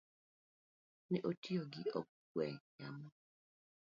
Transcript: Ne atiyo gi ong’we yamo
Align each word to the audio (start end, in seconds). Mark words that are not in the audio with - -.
Ne 1.09 1.19
atiyo 1.29 1.63
gi 1.71 1.83
ong’we 1.99 2.45
yamo 2.77 3.07